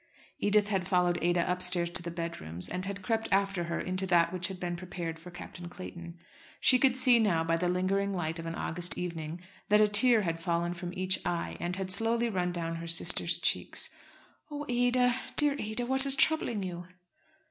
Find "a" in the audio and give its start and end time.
9.79-9.87